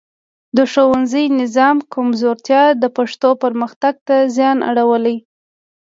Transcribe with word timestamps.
د 0.57 0.59
ښوونیز 0.71 1.13
نظام 1.41 1.77
کمزورتیا 1.93 2.63
د 2.81 2.83
پښتو 2.97 3.29
پرمختګ 3.43 3.95
ته 4.07 4.15
زیان 4.35 4.57
اړولی. 4.69 5.17